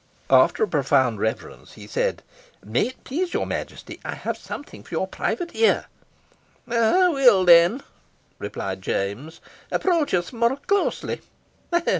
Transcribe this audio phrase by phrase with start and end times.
[0.31, 2.23] After a profound reverence, he said,
[2.65, 5.85] "May it please your Majesty, I have something for your private ear."
[6.67, 7.83] "Aweel, then,"
[8.39, 11.21] replied James, "approach us mair closely.